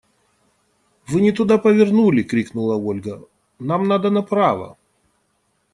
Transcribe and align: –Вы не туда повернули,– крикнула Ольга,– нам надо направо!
–Вы 1.09 1.21
не 1.21 1.31
туда 1.31 1.57
повернули,– 1.59 2.23
крикнула 2.23 2.75
Ольга,– 2.75 3.21
нам 3.59 3.87
надо 3.87 4.09
направо! 4.11 4.75